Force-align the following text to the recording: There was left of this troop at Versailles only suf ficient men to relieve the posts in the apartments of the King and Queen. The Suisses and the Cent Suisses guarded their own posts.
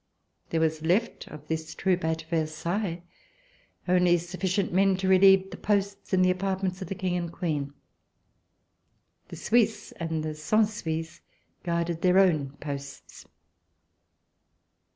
There 0.49 0.59
was 0.61 0.81
left 0.81 1.27
of 1.27 1.47
this 1.47 1.75
troop 1.75 2.03
at 2.03 2.23
Versailles 2.23 3.03
only 3.87 4.17
suf 4.17 4.41
ficient 4.41 4.71
men 4.71 4.97
to 4.97 5.07
relieve 5.07 5.51
the 5.51 5.57
posts 5.57 6.11
in 6.11 6.23
the 6.23 6.31
apartments 6.31 6.81
of 6.81 6.87
the 6.87 6.95
King 6.95 7.15
and 7.17 7.31
Queen. 7.31 7.71
The 9.27 9.35
Suisses 9.35 9.91
and 9.97 10.23
the 10.23 10.33
Cent 10.33 10.69
Suisses 10.69 11.21
guarded 11.63 12.01
their 12.01 12.17
own 12.17 12.53
posts. 12.57 13.27